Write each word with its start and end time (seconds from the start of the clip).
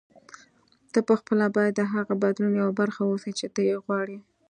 ته 0.91 0.99
پخپله 1.09 1.47
باید 1.55 1.73
د 1.75 1.81
هغه 1.93 2.13
بدلون 2.23 2.53
یوه 2.61 2.73
برخه 2.81 3.01
اوسې 3.09 3.31
چې 3.39 3.47
ته 3.53 3.59
یې 3.69 3.75
غواړې. 3.83 4.17